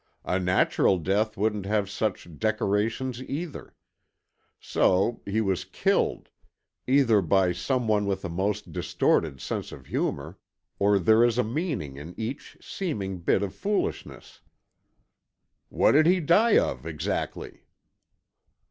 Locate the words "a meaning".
11.37-11.97